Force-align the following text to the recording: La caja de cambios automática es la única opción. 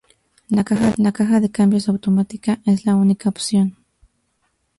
La 0.49 0.63
caja 0.63 1.37
de 1.39 1.51
cambios 1.51 1.87
automática 1.87 2.59
es 2.65 2.87
la 2.87 2.95
única 2.95 3.29
opción. 3.29 3.77